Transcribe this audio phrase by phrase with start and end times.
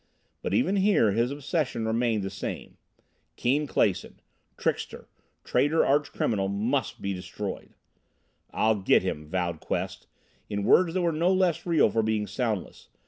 [0.41, 2.77] But even here his obsession remained the same.
[3.35, 4.19] Keane Clason
[4.57, 5.07] trickster,
[5.43, 7.75] traitor, arch criminal must be destroyed!
[8.49, 10.07] "I'll get him!" vowed Quest
[10.49, 12.87] in words that were no less real for being soundless.